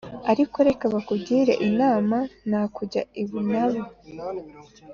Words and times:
ariko 0.31 0.57
reka 0.67 0.83
bakugire 0.93 1.53
inama 1.67 2.17
nta 2.49 2.63
kujya 2.75 3.01
i 3.21 3.23
bunanu 3.29 3.81